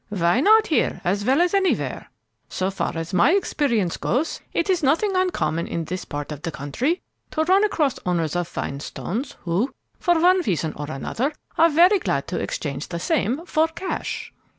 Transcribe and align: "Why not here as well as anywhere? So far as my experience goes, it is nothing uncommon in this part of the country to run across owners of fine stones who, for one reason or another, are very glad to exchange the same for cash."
"Why 0.09 0.39
not 0.39 0.65
here 0.65 0.99
as 1.03 1.23
well 1.25 1.41
as 1.41 1.53
anywhere? 1.53 2.07
So 2.49 2.71
far 2.71 2.93
as 2.97 3.13
my 3.13 3.33
experience 3.33 3.97
goes, 3.97 4.41
it 4.51 4.67
is 4.67 4.81
nothing 4.81 5.15
uncommon 5.15 5.67
in 5.67 5.85
this 5.85 6.05
part 6.05 6.31
of 6.31 6.41
the 6.41 6.49
country 6.49 7.03
to 7.29 7.43
run 7.43 7.63
across 7.63 7.99
owners 8.03 8.35
of 8.35 8.47
fine 8.47 8.79
stones 8.79 9.35
who, 9.41 9.75
for 9.99 10.19
one 10.19 10.41
reason 10.41 10.73
or 10.75 10.89
another, 10.89 11.31
are 11.55 11.69
very 11.69 11.99
glad 11.99 12.25
to 12.29 12.39
exchange 12.39 12.87
the 12.87 12.97
same 12.97 13.45
for 13.45 13.67
cash." 13.67 14.33